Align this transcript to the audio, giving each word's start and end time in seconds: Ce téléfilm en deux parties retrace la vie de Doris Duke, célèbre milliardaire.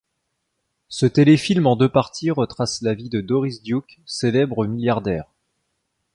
Ce 0.89 1.05
téléfilm 1.05 1.67
en 1.67 1.75
deux 1.75 1.87
parties 1.87 2.31
retrace 2.31 2.81
la 2.81 2.95
vie 2.95 3.09
de 3.09 3.21
Doris 3.21 3.61
Duke, 3.61 4.01
célèbre 4.07 4.65
milliardaire. 4.65 5.29